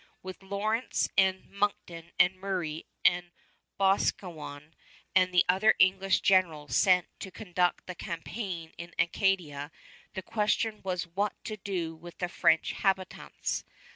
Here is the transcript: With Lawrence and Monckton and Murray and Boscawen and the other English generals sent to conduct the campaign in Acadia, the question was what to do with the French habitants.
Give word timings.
With 0.23 0.41
Lawrence 0.41 1.09
and 1.15 1.47
Monckton 1.47 2.11
and 2.17 2.35
Murray 2.35 2.87
and 3.05 3.31
Boscawen 3.77 4.73
and 5.13 5.31
the 5.31 5.45
other 5.47 5.75
English 5.77 6.21
generals 6.21 6.75
sent 6.75 7.05
to 7.19 7.29
conduct 7.29 7.85
the 7.85 7.93
campaign 7.93 8.73
in 8.79 8.95
Acadia, 8.97 9.69
the 10.15 10.23
question 10.23 10.81
was 10.81 11.03
what 11.05 11.33
to 11.43 11.55
do 11.55 11.93
with 11.95 12.17
the 12.17 12.29
French 12.29 12.71
habitants. 12.71 13.63